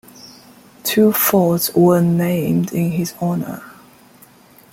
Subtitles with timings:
[0.83, 3.61] Two forts were named in his honor.